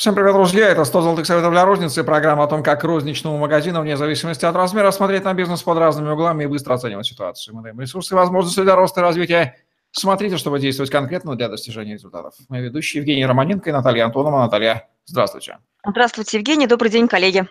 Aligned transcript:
Всем 0.00 0.14
привет, 0.14 0.32
друзья! 0.32 0.70
Это 0.70 0.86
100 0.86 1.02
золотых 1.02 1.26
советов 1.26 1.50
для 1.52 1.62
розницы. 1.66 2.02
Программа 2.04 2.44
о 2.44 2.46
том, 2.46 2.62
как 2.62 2.82
розничному 2.84 3.36
магазину, 3.36 3.82
вне 3.82 3.98
зависимости 3.98 4.46
от 4.46 4.56
размера, 4.56 4.90
смотреть 4.92 5.24
на 5.24 5.34
бизнес 5.34 5.62
под 5.62 5.76
разными 5.76 6.08
углами 6.08 6.44
и 6.44 6.46
быстро 6.46 6.72
оценивать 6.72 7.04
ситуацию. 7.04 7.54
Мы 7.54 7.62
даем 7.62 7.78
ресурсы 7.78 8.14
и 8.14 8.16
возможности 8.16 8.62
для 8.62 8.76
роста 8.76 9.00
и 9.00 9.02
развития. 9.02 9.56
Смотрите, 9.90 10.38
чтобы 10.38 10.58
действовать 10.58 10.90
конкретно 10.90 11.36
для 11.36 11.50
достижения 11.50 11.92
результатов. 11.92 12.32
Мы 12.48 12.60
ведущие 12.60 13.00
Евгений 13.02 13.26
Романенко 13.26 13.68
и 13.68 13.74
Наталья 13.74 14.06
Антонова. 14.06 14.38
Наталья, 14.38 14.88
здравствуйте. 15.04 15.58
Здравствуйте, 15.86 16.38
Евгений. 16.38 16.66
Добрый 16.66 16.90
день, 16.90 17.06
коллеги. 17.06 17.46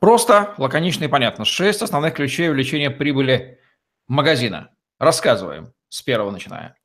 Просто, 0.00 0.52
лаконично 0.58 1.04
и 1.04 1.08
понятно. 1.08 1.46
Шесть 1.46 1.80
основных 1.80 2.12
ключей 2.12 2.50
увеличения 2.50 2.90
прибыли 2.90 3.58
магазина. 4.06 4.68
Рассказываем. 4.98 5.72
С 5.88 6.02
первого 6.02 6.30
начиная. 6.30 6.77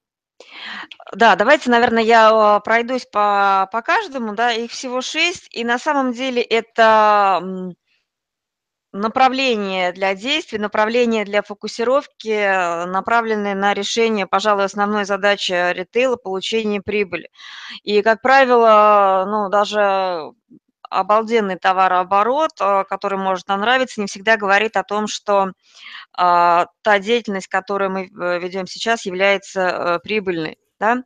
Да, 1.16 1.36
давайте, 1.36 1.70
наверное, 1.70 2.04
я 2.04 2.60
пройдусь 2.64 3.05
по, 3.05 3.70
по 3.71 3.82
каждому, 3.82 4.34
да, 4.34 4.52
их 4.54 4.71
всего 4.71 5.01
шесть, 5.01 5.47
и 5.51 5.64
на 5.64 5.78
самом 5.78 6.14
деле 6.14 6.42
это 6.42 7.42
направление 8.96 9.92
для 9.92 10.14
действий, 10.14 10.60
направление 10.60 11.25
для 11.25 11.42
фокусировки, 11.42 12.86
направленные 12.86 13.56
на 13.56 13.74
решение, 13.74 14.28
пожалуй, 14.28 14.65
основной 14.65 15.06
задачи 15.06 15.51
ритейла– 15.74 16.15
получение 16.15 16.79
прибыли. 16.79 17.29
И, 17.84 18.01
как 18.04 18.21
правило, 18.21 19.25
ну, 19.28 19.50
даже 19.50 20.34
обалденный 21.00 21.57
товарооборот, 21.57 22.52
э, 22.60 22.83
который 22.89 23.18
может 23.18 23.47
нам 23.47 23.61
нравиться, 23.61 24.01
не 24.01 24.07
всегда 24.07 24.38
говорит 24.38 24.78
о 24.78 24.84
том, 24.84 25.07
что 25.07 25.51
а, 26.15 26.68
та 26.82 27.00
деятельность, 27.00 27.47
которую 27.47 27.92
мы 27.92 28.06
э, 28.06 28.39
ведем 28.39 28.68
сейчас, 28.68 29.06
является 29.06 29.61
э, 29.61 30.00
прибыльной. 30.00 30.57
Да? 30.79 31.04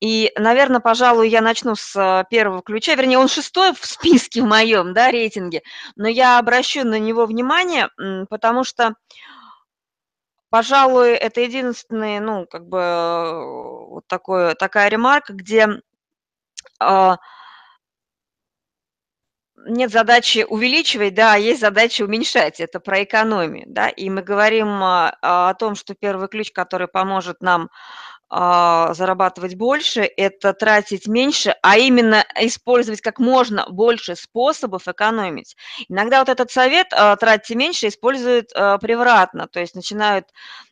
И, 0.00 0.32
наверное, 0.36 0.80
пожалуй, 0.80 1.28
я 1.28 1.40
начну 1.40 1.74
с 1.76 2.26
первого 2.30 2.62
ключа, 2.62 2.94
вернее, 2.94 3.18
он 3.18 3.28
шестой 3.28 3.72
в 3.72 3.84
списке 3.86 4.42
в 4.42 4.46
моем 4.46 4.92
да, 4.92 5.10
рейтинге, 5.10 5.62
но 5.96 6.08
я 6.08 6.38
обращу 6.38 6.84
на 6.84 6.98
него 6.98 7.24
внимание, 7.24 7.88
потому 8.28 8.64
что, 8.64 8.94
пожалуй, 10.50 11.12
это 11.12 11.40
единственный, 11.40 12.20
ну, 12.20 12.46
как 12.46 12.68
бы, 12.68 13.88
вот 13.88 14.06
такой, 14.08 14.54
такая 14.56 14.88
ремарка, 14.90 15.32
где 15.32 15.68
а, 16.78 17.16
нет 19.66 19.90
задачи 19.90 20.44
увеличивать, 20.48 21.14
да, 21.14 21.34
а 21.34 21.36
есть 21.36 21.60
задача 21.60 22.02
уменьшать. 22.02 22.60
Это 22.60 22.80
про 22.80 23.02
экономию, 23.02 23.64
да. 23.66 23.88
И 23.88 24.10
мы 24.10 24.22
говорим 24.22 24.68
а, 24.82 25.16
о 25.20 25.54
том, 25.54 25.74
что 25.74 25.94
первый 25.94 26.28
ключ, 26.28 26.52
который 26.52 26.88
поможет 26.88 27.40
нам 27.40 27.70
а, 28.28 28.94
зарабатывать 28.94 29.54
больше, 29.54 30.02
это 30.02 30.52
тратить 30.52 31.06
меньше, 31.06 31.54
а 31.62 31.78
именно 31.78 32.24
использовать 32.40 33.00
как 33.00 33.18
можно 33.18 33.66
больше 33.68 34.16
способов 34.16 34.88
экономить. 34.88 35.56
Иногда 35.88 36.20
вот 36.20 36.28
этот 36.28 36.50
совет 36.50 36.88
«тратьте 36.88 37.54
меньше» 37.54 37.88
используют 37.88 38.48
превратно, 38.80 39.46
то 39.46 39.60
есть 39.60 39.74
начинают 39.74 40.26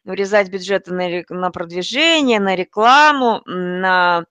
урезать 0.05 0.48
бюджеты 0.48 0.93
на 0.93 1.51
продвижение, 1.51 2.41
на 2.41 2.57
рекламу, 2.57 3.43
на 3.47 4.19
а, 4.19 4.25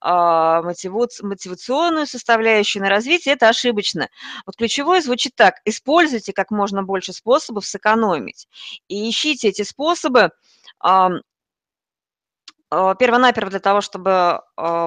мотивационную 0.00 2.06
составляющую, 2.06 2.82
на 2.82 2.88
развитие, 2.88 3.34
это 3.34 3.48
ошибочно. 3.48 4.08
Вот 4.46 4.56
ключевое 4.56 5.00
звучит 5.00 5.34
так. 5.34 5.56
Используйте 5.64 6.32
как 6.32 6.50
можно 6.50 6.82
больше 6.82 7.12
способов 7.12 7.66
сэкономить. 7.66 8.48
И 8.88 9.08
ищите 9.08 9.48
эти 9.48 9.62
способы 9.62 10.30
а, 10.80 11.10
Первонаперво 12.70 13.50
для 13.50 13.58
того, 13.58 13.80
чтобы 13.80 14.42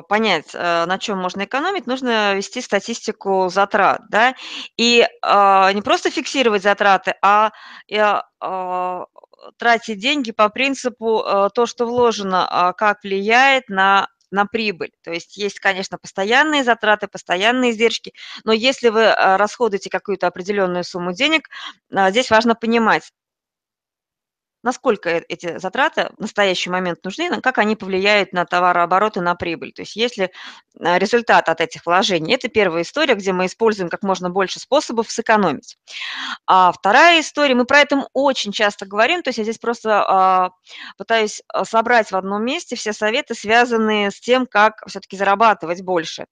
понять, 0.07 0.51
э, 0.53 0.85
на 0.85 0.97
чем 0.99 1.17
можно 1.17 1.43
экономить, 1.43 1.85
нужно 1.85 2.33
вести 2.33 2.61
статистику 2.61 3.49
затрат. 3.49 4.03
Да? 4.09 4.35
И 4.77 5.05
не 5.21 5.81
просто 5.81 6.09
фиксировать 6.09 6.63
затраты, 6.63 7.15
а 7.21 7.51
тратить 9.57 9.99
деньги 9.99 10.31
по 10.31 10.47
принципу 10.47 11.21
э, 11.21 11.49
то, 11.53 11.65
что 11.65 11.85
вложено, 11.85 12.73
как 12.77 13.03
влияет 13.03 13.67
на 13.67 14.07
на 14.33 14.45
прибыль. 14.45 14.91
То 15.03 15.11
есть 15.11 15.37
есть, 15.37 15.59
конечно, 15.59 15.97
постоянные 15.97 16.63
затраты, 16.63 17.07
постоянные 17.07 17.71
издержки, 17.71 18.13
но 18.43 18.51
если 18.51 18.89
вы 18.89 19.05
а, 19.05 19.37
расходуете 19.37 19.89
какую-то 19.89 20.27
определенную 20.27 20.83
сумму 20.83 21.13
денег, 21.13 21.47
а, 21.93 22.11
здесь 22.11 22.29
важно 22.29 22.55
понимать, 22.55 23.11
насколько 24.63 25.09
э, 25.09 25.23
эти 25.27 25.59
затраты 25.59 26.09
в 26.17 26.21
настоящий 26.21 26.69
момент 26.69 27.03
нужны, 27.03 27.41
как 27.41 27.57
они 27.57 27.75
повлияют 27.75 28.33
на 28.33 28.45
товарооборот 28.45 29.17
и 29.17 29.19
на 29.19 29.35
прибыль. 29.35 29.73
То 29.73 29.81
есть 29.81 29.95
если 29.95 30.31
э, 30.79 30.97
результат 30.97 31.49
от 31.49 31.61
этих 31.61 31.85
вложений, 31.85 32.33
это 32.33 32.47
первая 32.47 32.83
история, 32.83 33.15
где 33.15 33.33
мы 33.33 33.45
используем 33.45 33.89
как 33.89 34.01
можно 34.03 34.29
больше 34.29 34.59
способов 34.59 35.11
сэкономить. 35.11 35.77
А 36.47 36.71
вторая 36.71 37.21
история, 37.21 37.55
мы 37.55 37.65
про 37.65 37.79
это 37.79 38.07
очень 38.13 38.51
часто 38.51 38.85
говорим, 38.85 39.21
то 39.21 39.29
есть 39.29 39.37
я 39.37 39.43
здесь 39.43 39.59
просто 39.59 40.03
а, 40.07 40.49
пытаюсь 40.97 41.41
а, 41.49 41.65
собрать 41.65 42.11
в 42.11 42.15
одном 42.15 42.43
месте 42.43 42.75
все 42.75 42.93
советы, 42.93 43.35
связанные 43.35 44.11
с 44.11 44.19
тем, 44.19 44.47
как 44.47 44.83
все-таки 44.87 45.17
зарабатывать 45.17 45.81
больше. 45.81 46.25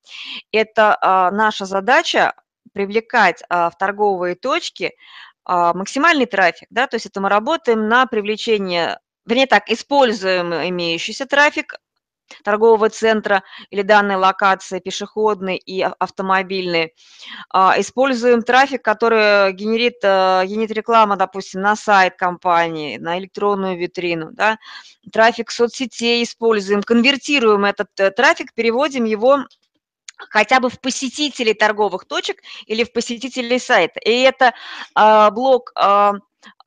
Это 0.52 0.98
а, 1.02 1.32
наша 1.32 1.66
задача 1.66 2.34
привлекать 2.74 3.44
в 3.50 3.74
торговые 3.78 4.36
точки 4.36 4.94
а, 4.94 5.31
максимальный 5.46 6.26
трафик, 6.26 6.68
да, 6.70 6.88
то 6.88 6.96
есть 6.96 7.06
это 7.06 7.22
мы 7.22 7.30
работаем 7.30 7.88
на 7.88 8.06
привлечение, 8.06 9.00
вернее 9.26 9.48
так, 9.48 9.70
используем 9.70 10.54
имеющийся 10.54 11.26
трафик 11.26 11.76
торгового 12.44 12.90
центра 12.90 13.44
или 13.70 13.82
данной 13.82 14.16
локации, 14.16 14.80
пешеходный 14.80 15.58
и 15.58 15.82
автомобильный. 15.82 16.94
А, 17.50 17.76
используем 17.78 18.42
трафик, 18.42 18.84
который 18.84 19.54
генерит, 19.54 20.02
генерит 20.02 20.72
реклама, 20.72 21.18
допустим, 21.18 21.62
на 21.62 21.76
сайт 21.76 22.16
компании, 22.16 22.98
на 22.98 23.20
электронную 23.20 23.78
витрину. 23.78 24.30
Да? 24.32 24.58
Трафик 25.12 25.52
соцсетей 25.52 26.24
используем, 26.24 26.84
конвертируем 26.84 27.66
этот 27.66 27.88
э, 28.00 28.12
трафик, 28.12 28.54
переводим 28.54 29.06
его 29.06 29.40
хотя 30.30 30.60
бы 30.60 30.70
в 30.70 30.80
посетителей 30.80 31.54
торговых 31.54 32.06
точек 32.06 32.42
или 32.66 32.84
в 32.84 32.94
посетителей 32.94 33.60
сайта. 33.60 34.00
И 34.00 34.22
это 34.22 34.54
э, 34.98 35.32
блок 35.32 35.72
э, 35.80 36.14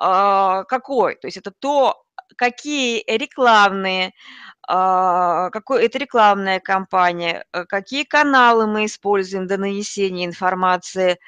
э, 0.01 0.65
какой? 0.69 1.17
То 1.17 1.27
есть 1.27 1.37
это 1.37 1.51
то, 1.51 2.05
какие 2.37 3.05
рекламные, 3.07 4.09
э, 4.09 5.51
какой 5.53 5.85
это 5.85 5.99
рекламная 5.99 6.61
кампания, 6.61 7.45
какие 7.69 8.05
каналы 8.05 8.67
мы 8.67 8.87
используем 8.87 9.47
для 9.47 9.59
нанесения 9.59 10.27
информации, 10.27 11.19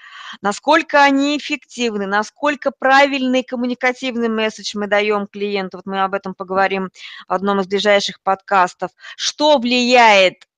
насколько 0.43 1.03
они 1.03 1.39
эффективны, 1.39 2.07
насколько 2.07 2.73
правильный 2.77 3.43
коммуникативный 3.43 4.29
месседж 4.29 4.73
мы 4.75 4.87
даем 4.87 5.27
клиенту, 5.27 5.79
вот 5.79 5.87
мы 5.87 6.03
об 6.03 6.15
этом 6.15 6.35
поговорим 6.35 6.91
в 7.29 7.33
одном 7.33 7.61
из 7.61 7.67
ближайших 7.67 8.21
подкастов, 8.23 8.91
что 9.17 9.59
влияет 9.59 10.49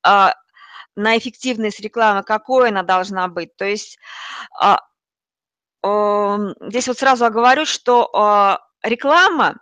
на 0.98 1.16
эффективность 1.16 1.81
рекламы, 1.81 2.22
какой 2.25 2.69
она 2.69 2.82
должна 2.82 3.28
быть. 3.28 3.56
То 3.56 3.64
есть 3.64 3.98
а, 4.60 4.81
здесь 5.82 6.88
вот 6.88 6.98
сразу 6.98 7.25
оговорю, 7.25 7.64
что 7.64 8.10
а, 8.12 8.60
реклама 8.82 9.60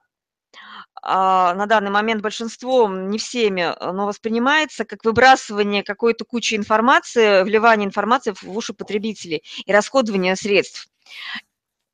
а, 1.02 1.54
на 1.54 1.66
данный 1.66 1.90
момент 1.90 2.22
большинством, 2.22 3.10
не 3.10 3.18
всеми, 3.18 3.74
но 3.80 4.06
воспринимается 4.06 4.84
как 4.86 5.04
выбрасывание 5.04 5.82
какой-то 5.84 6.24
кучи 6.24 6.54
информации, 6.54 7.42
вливание 7.42 7.86
информации 7.86 8.32
в 8.32 8.56
уши 8.56 8.72
потребителей 8.72 9.44
и 9.66 9.72
расходование 9.72 10.36
средств. 10.36 10.88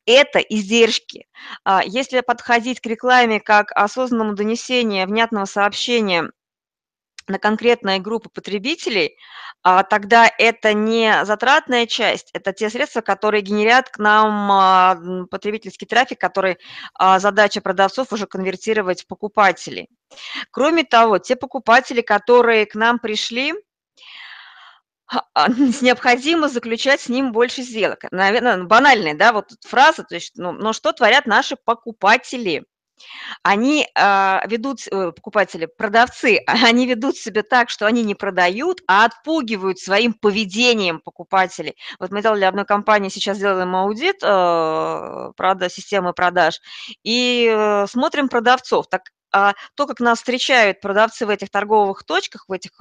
Это 0.05 0.41
издержки. 0.41 1.29
Если 1.85 2.23
подходить 2.23 2.81
к 2.81 2.87
рекламе 2.87 3.39
как 3.39 3.71
осознанному 3.71 4.35
донесению 4.35 5.07
внятного 5.07 5.45
сообщения 5.45 6.29
на 7.29 7.39
конкретные 7.39 7.99
группы 7.99 8.29
потребителей, 8.29 9.17
а, 9.63 9.85
тогда 9.85 10.31
это 10.39 10.73
не 10.75 11.25
затратная 11.25 11.87
часть, 11.87 12.31
это 12.33 12.53
те 12.53 12.69
средства, 12.69 13.01
которые 13.01 13.43
генерят 13.43 13.91
к 13.91 13.99
нам 13.99 14.51
а, 14.51 15.27
потребительский 15.31 15.87
трафик, 15.87 16.21
который 16.21 16.59
а, 16.95 17.19
задача 17.19 17.61
продавцов 17.61 18.13
уже 18.13 18.27
конвертировать 18.27 19.03
в 19.03 19.07
покупателей. 19.07 19.89
Кроме 20.51 20.85
того, 20.85 21.19
те 21.19 21.37
покупатели, 21.37 22.01
которые 22.01 22.67
к 22.67 22.75
нам 22.75 22.99
пришли, 22.99 23.55
необходимо 25.81 26.49
заключать 26.49 27.01
с 27.03 27.09
ним 27.09 27.33
больше 27.33 27.63
сделок. 27.63 28.05
Наверное, 28.11 28.65
банальная, 28.65 29.15
да, 29.15 29.33
вот 29.33 29.51
фраза, 29.61 30.05
то 30.05 30.15
есть, 30.15 30.33
ну, 30.37 30.53
но 30.53 30.73
что 30.73 30.93
творят 30.93 31.27
наши 31.27 31.57
покупатели? 31.57 32.65
Они 33.43 33.89
а, 33.95 34.43
ведут, 34.47 34.81
э, 34.91 35.13
покупатели, 35.13 35.67
продавцы, 35.67 36.41
они 36.47 36.87
ведут 36.87 37.17
себя 37.17 37.43
так, 37.43 37.71
что 37.71 37.87
они 37.87 38.03
не 38.03 38.15
продают, 38.15 38.83
а 38.87 39.05
отпугивают 39.05 39.79
своим 39.79 40.15
поведением 40.15 41.01
покупателей. 41.01 41.77
Вот 41.99 42.11
мы 42.11 42.23
делали 42.23 42.45
одной 42.45 42.65
компании, 42.65 43.09
сейчас 43.09 43.39
делаем 43.39 43.75
аудит 43.75 44.17
э, 44.23 45.33
прода, 45.37 45.69
системы 45.69 46.13
продаж, 46.13 46.61
и 47.03 47.53
э, 47.53 47.87
смотрим 47.89 48.29
продавцов. 48.29 48.89
Так 48.89 49.11
а 49.35 49.55
то, 49.77 49.87
как 49.87 49.99
нас 50.01 50.19
встречают 50.19 50.83
продавцы 50.83 51.25
в 51.25 51.31
этих 51.31 51.49
торговых 51.49 52.05
точках, 52.05 52.45
в 52.49 52.53
этих 52.53 52.73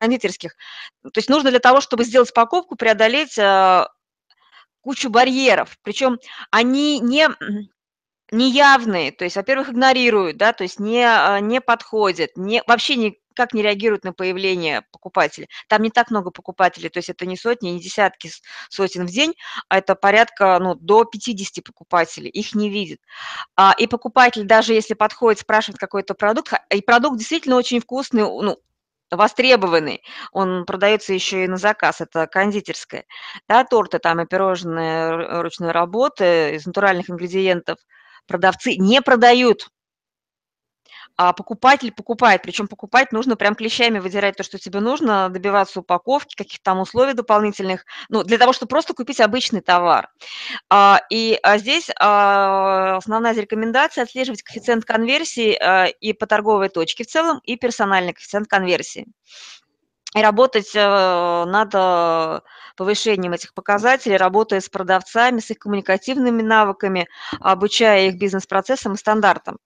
кондитерских, 0.00 0.56
то 1.04 1.12
есть 1.14 1.28
нужно 1.28 1.50
для 1.50 1.60
того, 1.60 1.80
чтобы 1.80 2.02
сделать 2.02 2.34
покупку, 2.34 2.74
преодолеть 2.74 3.38
кучу 4.80 5.10
барьеров. 5.10 5.78
Причем 5.82 6.18
они 6.50 6.98
не 6.98 7.28
неявные, 8.32 9.12
то 9.12 9.24
есть, 9.24 9.36
во-первых, 9.36 9.70
игнорируют, 9.70 10.36
да, 10.36 10.52
то 10.52 10.64
есть 10.64 10.78
не, 10.78 11.04
а, 11.04 11.40
не 11.40 11.60
подходят, 11.60 12.30
не, 12.36 12.62
вообще 12.66 12.96
никак 12.96 13.54
не 13.54 13.62
реагируют 13.62 14.04
на 14.04 14.12
появление 14.12 14.82
покупателя. 14.92 15.48
Там 15.68 15.82
не 15.82 15.90
так 15.90 16.10
много 16.10 16.30
покупателей, 16.30 16.88
то 16.88 16.98
есть 16.98 17.08
это 17.08 17.26
не 17.26 17.36
сотни, 17.36 17.70
не 17.70 17.80
десятки 17.80 18.30
сотен 18.68 19.06
в 19.06 19.10
день, 19.10 19.34
а 19.68 19.78
это 19.78 19.94
порядка 19.94 20.58
ну, 20.60 20.74
до 20.74 21.04
50 21.04 21.64
покупателей, 21.64 22.30
их 22.30 22.54
не 22.54 22.70
видят. 22.70 23.00
А, 23.56 23.74
и 23.76 23.86
покупатель, 23.86 24.44
даже 24.44 24.74
если 24.74 24.94
подходит, 24.94 25.40
спрашивает 25.40 25.78
какой-то 25.78 26.14
продукт, 26.14 26.52
и 26.70 26.80
продукт 26.82 27.18
действительно 27.18 27.56
очень 27.56 27.80
вкусный, 27.80 28.22
ну, 28.22 28.58
востребованный, 29.10 30.02
он 30.30 30.64
продается 30.66 31.12
еще 31.12 31.44
и 31.44 31.48
на 31.48 31.56
заказ, 31.56 32.00
это 32.00 32.28
кондитерская, 32.28 33.06
да, 33.48 33.64
торты 33.64 33.98
там 33.98 34.20
и 34.20 34.26
пирожные 34.26 35.40
ручной 35.42 35.72
работы 35.72 36.54
из 36.54 36.66
натуральных 36.66 37.10
ингредиентов– 37.10 37.78
продавцы 38.30 38.76
не 38.76 39.02
продают, 39.02 39.68
а 41.16 41.32
покупатель 41.32 41.92
покупает. 41.92 42.42
Причем 42.42 42.68
покупать 42.68 43.10
нужно 43.10 43.36
прям 43.36 43.56
клещами 43.56 43.98
выдирать 43.98 44.36
то, 44.36 44.44
что 44.44 44.56
тебе 44.58 44.78
нужно, 44.78 45.28
добиваться 45.28 45.80
упаковки, 45.80 46.36
каких-то 46.36 46.62
там 46.62 46.78
условий 46.78 47.12
дополнительных, 47.12 47.84
ну, 48.08 48.22
для 48.22 48.38
того, 48.38 48.52
чтобы 48.52 48.70
просто 48.70 48.94
купить 48.94 49.20
обычный 49.20 49.60
товар. 49.60 50.08
А, 50.70 51.02
и 51.10 51.38
а 51.42 51.58
здесь 51.58 51.90
а, 51.98 52.96
основная 52.96 53.34
рекомендация 53.34 54.04
отслеживать 54.04 54.42
коэффициент 54.42 54.84
конверсии 54.84 55.58
и 56.00 56.12
по 56.12 56.26
торговой 56.26 56.68
точке 56.68 57.02
в 57.04 57.08
целом, 57.08 57.40
и 57.42 57.56
персональный 57.56 58.12
коэффициент 58.12 58.46
конверсии 58.46 59.06
и 60.14 60.20
работать 60.20 60.74
э, 60.74 61.44
над 61.46 61.70
э, 61.72 62.40
повышением 62.76 63.32
этих 63.32 63.54
показателей, 63.54 64.16
работая 64.16 64.60
с 64.60 64.68
продавцами, 64.68 65.38
с 65.38 65.50
их 65.50 65.58
коммуникативными 65.58 66.42
навыками, 66.42 67.08
обучая 67.40 68.08
их 68.08 68.18
бизнес-процессам 68.18 68.94
и 68.94 68.96
стандартам. 68.96 69.58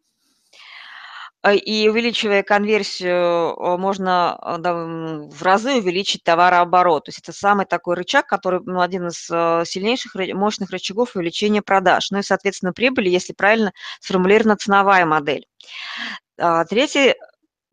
Э, 1.42 1.56
и 1.56 1.88
увеличивая 1.88 2.42
конверсию, 2.42 3.56
можно 3.78 4.58
да, 4.58 4.74
в 4.74 5.42
разы 5.42 5.76
увеличить 5.76 6.24
товарооборот. 6.24 7.06
То 7.06 7.08
есть 7.08 7.20
это 7.20 7.32
самый 7.32 7.64
такой 7.64 7.94
рычаг, 7.94 8.26
который 8.26 8.60
ну, 8.66 8.82
один 8.82 9.06
из 9.06 9.24
сильнейших, 9.24 10.14
мощных 10.34 10.68
рычагов 10.68 11.16
увеличения 11.16 11.62
продаж. 11.62 12.10
Ну 12.10 12.18
и, 12.18 12.22
соответственно, 12.22 12.74
прибыли, 12.74 13.08
если 13.08 13.32
правильно 13.32 13.72
сформулирована 14.00 14.58
ценовая 14.58 15.06
модель. 15.06 15.46
А, 16.38 16.64
третий 16.66 17.14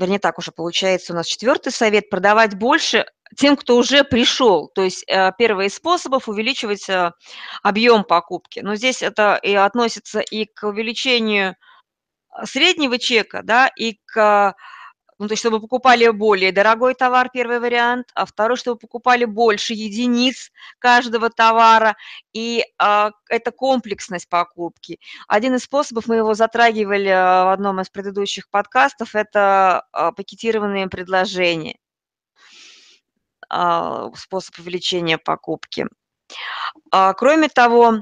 вернее 0.01 0.19
так 0.19 0.37
уже 0.39 0.51
получается 0.51 1.13
у 1.13 1.15
нас 1.15 1.27
четвертый 1.27 1.71
совет, 1.71 2.09
продавать 2.09 2.55
больше 2.55 3.05
тем, 3.37 3.55
кто 3.55 3.77
уже 3.77 4.03
пришел. 4.03 4.67
То 4.67 4.83
есть 4.83 5.05
э, 5.07 5.31
первый 5.37 5.67
из 5.67 5.75
способов 5.75 6.27
увеличивать 6.27 6.89
э, 6.89 7.11
объем 7.63 8.03
покупки. 8.03 8.59
Но 8.59 8.75
здесь 8.75 9.01
это 9.01 9.35
и 9.35 9.53
относится 9.53 10.19
и 10.19 10.45
к 10.45 10.67
увеличению 10.67 11.51
э, 11.51 12.45
среднего 12.45 12.97
чека, 12.97 13.41
да, 13.43 13.69
и 13.77 13.99
к 14.05 14.55
ну, 15.21 15.27
то 15.27 15.33
есть, 15.33 15.41
чтобы 15.41 15.61
покупали 15.61 16.09
более 16.09 16.51
дорогой 16.51 16.95
товар, 16.95 17.29
первый 17.31 17.59
вариант, 17.59 18.07
а 18.15 18.25
второй, 18.25 18.57
чтобы 18.57 18.79
покупали 18.79 19.25
больше 19.25 19.75
единиц 19.75 20.51
каждого 20.79 21.29
товара, 21.29 21.95
и 22.33 22.65
а, 22.79 23.11
это 23.29 23.51
комплексность 23.51 24.27
покупки. 24.27 24.99
Один 25.27 25.53
из 25.53 25.65
способов, 25.65 26.07
мы 26.07 26.15
его 26.15 26.33
затрагивали 26.33 27.09
а, 27.09 27.45
в 27.45 27.49
одном 27.53 27.79
из 27.81 27.89
предыдущих 27.91 28.49
подкастов, 28.49 29.13
это 29.13 29.85
а, 29.91 30.11
пакетированные 30.11 30.87
предложения, 30.87 31.77
а, 33.47 34.09
способ 34.15 34.57
увеличения 34.57 35.19
покупки. 35.19 35.85
Кроме 36.89 37.47
того, 37.47 38.01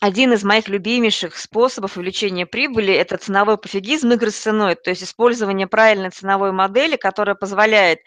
один 0.00 0.32
из 0.32 0.42
моих 0.42 0.68
любимейших 0.68 1.36
способов 1.36 1.96
увеличения 1.96 2.46
прибыли– 2.46 2.94
это 2.94 3.18
ценовой 3.18 3.58
пофигизм 3.58 4.10
игры 4.12 4.30
с 4.30 4.36
ценой, 4.36 4.74
то 4.74 4.90
есть 4.90 5.02
использование 5.02 5.66
правильной 5.66 6.10
ценовой 6.10 6.52
модели, 6.52 6.96
которая 6.96 7.34
позволяет, 7.34 8.00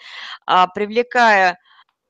а, 0.47 0.67
привлекая 0.67 1.59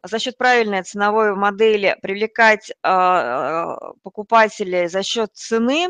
за 0.02 0.20
счет 0.20 0.38
правильной 0.38 0.84
ценовой 0.84 1.36
модели, 1.36 1.98
привлекать 2.02 2.72
а, 2.82 3.76
покупателей 4.04 4.88
за 4.88 5.04
счет 5.04 5.32
цены, 5.34 5.90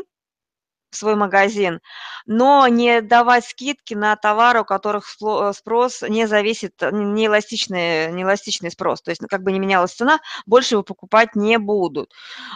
свой 0.96 1.16
магазин, 1.16 1.80
но 2.26 2.66
не 2.68 3.00
давать 3.00 3.46
скидки 3.46 3.94
на 3.94 4.16
товары, 4.16 4.60
у 4.60 4.64
которых 4.64 5.06
э, 5.22 5.52
спрос 5.54 6.02
не 6.02 6.26
зависит, 6.26 6.74
не 6.92 7.26
эластичный, 7.26 8.12
не 8.12 8.22
эластичный 8.22 8.70
спрос, 8.70 9.02
то 9.02 9.10
есть 9.10 9.20
ну, 9.22 9.28
как 9.28 9.42
бы 9.42 9.52
не 9.52 9.58
менялась 9.58 9.92
цена, 9.94 10.20
больше 10.46 10.74
его 10.74 10.82
покупать 10.82 11.34
не 11.34 11.58
будут. 11.58 12.12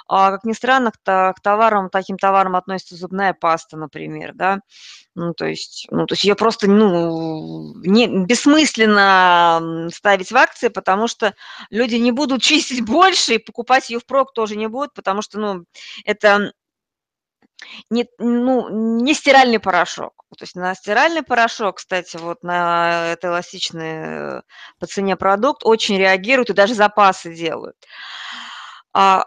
А, 0.09 0.31
как 0.33 0.45
ни 0.45 0.53
странно, 0.53 0.93
к, 0.93 0.97
к 1.05 1.41
товарам, 1.43 1.91
таким 1.91 2.19
товарам 2.19 2.57
относится 2.57 2.97
зубная 2.97 3.35
паста, 3.35 3.77
например, 3.77 4.33
да, 4.35 4.61
ну, 5.19 5.35
то 5.35 5.47
есть, 5.47 5.89
ну, 5.91 6.07
то 6.07 6.13
есть 6.13 6.23
ее 6.25 6.37
просто, 6.37 6.71
ну, 6.71 7.75
не, 7.81 8.07
бессмысленно 8.25 9.89
ставить 9.93 10.31
в 10.31 10.37
акции, 10.37 10.69
потому 10.69 11.09
что 11.09 11.35
люди 11.71 11.97
не 11.97 12.13
будут 12.13 12.43
чистить 12.43 12.85
больше, 12.85 13.35
и 13.35 13.39
покупать 13.39 13.91
ее 13.91 13.99
впрок 13.99 14.33
тоже 14.33 14.57
не 14.57 14.69
будут, 14.69 14.95
потому 14.95 15.23
что, 15.23 15.41
ну, 15.41 15.65
это 16.05 16.53
не, 17.91 18.07
ну, 18.19 18.69
не 19.01 19.15
стиральный 19.15 19.59
порошок. 19.59 20.25
То 20.37 20.45
есть 20.45 20.55
на 20.55 20.75
стиральный 20.75 21.23
порошок, 21.23 21.77
кстати, 21.77 22.17
вот 22.17 22.43
на 22.43 23.13
это 23.13 23.29
эластичный 23.29 24.43
по 24.79 24.87
цене 24.87 25.17
продукт 25.17 25.63
очень 25.65 25.99
реагируют 25.99 26.51
и 26.51 26.55
даже 26.55 26.75
запасы 26.75 27.35
делают. 27.35 27.77
А, 28.93 29.25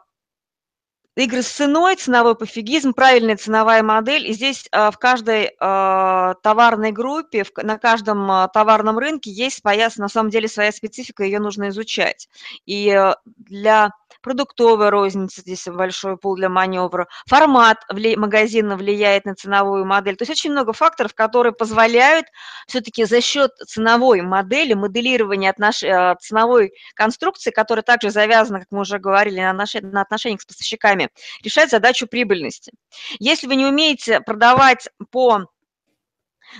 игры 1.15 1.41
с 1.41 1.47
ценой, 1.47 1.95
ценовой 1.95 2.35
пофигизм, 2.35 2.93
правильная 2.93 3.37
ценовая 3.37 3.83
модель. 3.83 4.27
И 4.27 4.33
здесь 4.33 4.67
а, 4.71 4.91
в 4.91 4.97
каждой 4.97 5.55
а, 5.59 6.35
товарной 6.41 6.91
группе, 6.91 7.43
в, 7.43 7.51
на 7.63 7.77
каждом 7.77 8.29
а, 8.29 8.47
товарном 8.47 8.97
рынке 8.97 9.31
есть 9.31 9.59
своя, 9.59 9.89
на 9.97 10.07
самом 10.07 10.29
деле, 10.29 10.47
своя 10.47 10.71
специфика, 10.71 11.23
ее 11.23 11.39
нужно 11.39 11.69
изучать. 11.69 12.29
И 12.65 12.97
для 13.25 13.91
продуктовая 14.21 14.89
розница, 14.89 15.41
здесь 15.41 15.65
большой 15.67 16.17
пул 16.17 16.35
для 16.35 16.49
маневра, 16.49 17.07
формат 17.27 17.79
вли, 17.89 18.15
магазина 18.15 18.77
влияет 18.77 19.25
на 19.25 19.35
ценовую 19.35 19.85
модель. 19.85 20.15
То 20.15 20.23
есть 20.23 20.31
очень 20.31 20.51
много 20.51 20.73
факторов, 20.73 21.13
которые 21.13 21.53
позволяют 21.53 22.27
все-таки 22.67 23.05
за 23.05 23.21
счет 23.21 23.51
ценовой 23.67 24.21
модели, 24.21 24.73
моделирования 24.73 25.49
отнош... 25.49 25.83
Э, 25.83 26.15
ценовой 26.19 26.73
конструкции, 26.95 27.51
которая 27.51 27.83
также 27.83 28.09
завязана, 28.09 28.59
как 28.59 28.67
мы 28.71 28.81
уже 28.81 28.99
говорили, 28.99 29.39
на, 29.39 29.53
наш... 29.53 29.73
на 29.73 30.01
отношениях 30.01 30.41
с 30.41 30.45
поставщиками, 30.45 31.09
решать 31.43 31.69
задачу 31.69 32.07
прибыльности. 32.07 32.71
Если 33.19 33.47
вы 33.47 33.55
не 33.55 33.65
умеете 33.65 34.21
продавать 34.21 34.89
по 35.11 35.45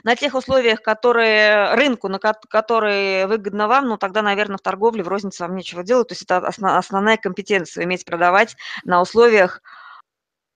на 0.04 0.16
тех 0.16 0.36
условиях, 0.36 0.82
которые 0.82 1.74
рынку, 1.76 2.08
на 2.08 2.20
которые 2.20 3.28
выгодно 3.28 3.68
вам, 3.68 3.88
ну 3.88 3.98
тогда, 3.98 4.22
наверное, 4.22 4.58
в 4.58 4.62
торговле, 4.62 5.04
в 5.04 5.08
рознице 5.08 5.44
вам 5.44 5.56
нечего 5.56 5.84
делать. 5.84 6.10
То 6.10 6.14
есть 6.14 6.24
это 6.24 6.38
основная 6.38 7.18
компетенция, 7.18 7.86
уметь 7.86 8.06
продавать 8.06 8.56
на 8.84 9.02
условиях, 9.02 9.62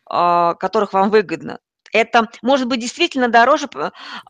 а, 0.07 0.53
которых 0.55 0.93
вам 0.93 1.09
выгодно. 1.09 1.59
Это 1.91 2.29
может 2.41 2.67
быть 2.67 2.81
действительно 2.81 3.29
дороже, 3.29 3.69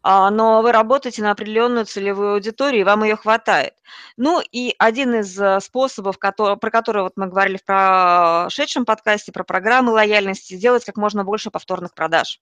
а, 0.04 0.30
но 0.30 0.62
вы 0.62 0.72
работаете 0.72 1.24
на 1.24 1.32
определенную 1.32 1.86
целевую 1.86 2.34
аудиторию, 2.34 2.82
и 2.82 2.84
вам 2.84 3.04
ее 3.04 3.16
хватает. 3.16 3.74
Ну 4.18 4.40
и 4.40 4.76
один 4.78 5.16
из 5.16 5.40
э, 5.40 5.60
способов, 5.62 6.20
про 6.20 6.70
который 6.70 7.02
вот 7.02 7.14
мы 7.16 7.26
говорили 7.28 7.58
в 7.58 7.66
прошедшем 7.66 8.86
подкасте, 8.86 9.32
про 9.32 9.44
программы 9.44 9.94
лояльности, 9.94 10.54
сделать 10.54 10.86
как 10.86 10.98
можно 10.98 11.24
больше 11.24 11.50
повторных 11.50 11.96
продаж. 11.96 12.40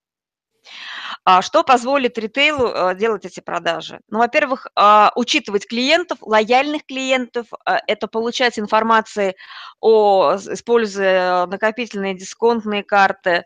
А 1.25 1.41
что 1.41 1.63
позволит 1.63 2.17
ритейлу 2.17 2.67
э, 2.67 2.95
делать 2.95 3.25
эти 3.25 3.39
продажи? 3.39 3.99
Ну, 4.09 4.19
во-первых, 4.19 4.67
а, 4.75 5.11
учитывать 5.15 5.67
клиентов, 5.67 6.17
лояльных 6.21 6.85
клиентов, 6.85 7.47
а, 7.65 7.79
это 7.87 8.07
получать 8.07 8.59
информацию 8.59 9.35
о, 9.79 10.35
используя 10.35 11.45
накопительные 11.45 12.15
дисконтные 12.15 12.83
карты, 12.83 13.45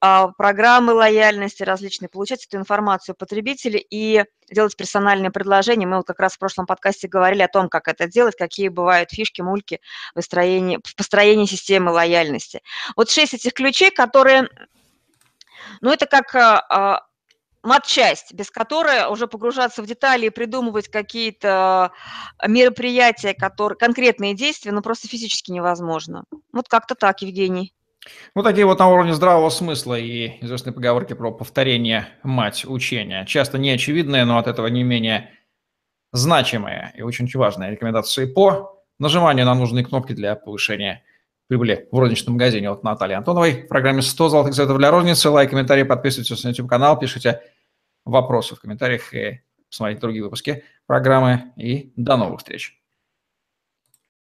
программы 0.00 0.92
лояльности 0.92 1.62
различные, 1.62 2.08
получать 2.08 2.44
эту 2.46 2.58
информацию 2.58 3.14
потребителей 3.14 3.84
и 3.88 4.24
делать 4.50 4.76
персональные 4.76 5.30
предложения. 5.30 5.86
Мы 5.86 5.96
вот 5.96 6.06
как 6.06 6.20
раз 6.20 6.34
в 6.34 6.38
прошлом 6.38 6.66
подкасте 6.66 7.08
говорили 7.08 7.42
о 7.42 7.48
том, 7.48 7.68
как 7.68 7.88
это 7.88 8.06
делать, 8.06 8.36
какие 8.36 8.68
бывают 8.68 9.10
фишки, 9.10 9.40
мульки 9.40 9.80
в, 10.14 10.20
в 10.20 10.96
построении 10.96 11.46
системы 11.46 11.90
лояльности. 11.90 12.62
Вот 12.94 13.10
шесть 13.10 13.34
этих 13.34 13.54
ключей, 13.54 13.90
которые 13.90 14.48
Ну, 15.80 15.90
это 15.90 16.06
как 16.06 16.34
а, 16.34 16.60
а, 16.68 17.06
матчасть, 17.62 18.32
без 18.32 18.50
которой 18.50 19.10
уже 19.10 19.26
погружаться 19.26 19.82
в 19.82 19.86
детали 19.86 20.26
и 20.26 20.30
придумывать 20.30 20.88
какие-то 20.88 21.92
мероприятия, 22.46 23.34
которые, 23.34 23.76
конкретные 23.76 24.34
действия, 24.34 24.72
ну, 24.72 24.82
просто 24.82 25.08
физически 25.08 25.50
невозможно. 25.50 26.24
Вот 26.52 26.68
как-то 26.68 26.94
так, 26.94 27.22
Евгений. 27.22 27.74
Ну, 28.34 28.42
такие 28.42 28.66
вот 28.66 28.78
на 28.78 28.88
уровне 28.88 29.14
здравого 29.14 29.50
смысла 29.50 29.98
и 29.98 30.38
известные 30.44 30.72
поговорки 30.72 31.14
про 31.14 31.32
повторение 31.32 32.08
мать 32.22 32.64
учения. 32.64 33.24
Часто 33.26 33.58
неочевидные, 33.58 34.24
но 34.24 34.38
от 34.38 34.46
этого 34.46 34.68
не 34.68 34.84
менее 34.84 35.30
значимые 36.12 36.92
и 36.96 37.02
очень 37.02 37.28
важные 37.34 37.72
рекомендации 37.72 38.26
по 38.26 38.82
нажиманию 38.98 39.44
на 39.44 39.54
нужные 39.54 39.84
кнопки 39.84 40.12
для 40.12 40.36
повышения 40.36 41.02
прибыли 41.48 41.88
в 41.90 41.98
розничном 41.98 42.34
магазине 42.34 42.70
от 42.70 42.82
Натальи 42.82 43.14
Антоновой 43.14 43.62
в 43.62 43.68
программе 43.68 44.00
«100 44.00 44.28
золотых 44.28 44.54
советов 44.54 44.78
для 44.78 44.90
розницы». 44.90 45.30
Лайк, 45.30 45.50
комментарий, 45.50 45.84
подписывайтесь 45.84 46.42
на 46.44 46.48
YouTube-канал, 46.48 46.98
пишите 46.98 47.40
вопросы 48.04 48.56
в 48.56 48.60
комментариях 48.60 49.12
и 49.14 49.40
посмотрите 49.68 50.00
другие 50.00 50.24
выпуски 50.24 50.64
программы. 50.86 51.52
И 51.56 51.92
до 51.96 52.16
новых 52.16 52.40
встреч! 52.40 52.80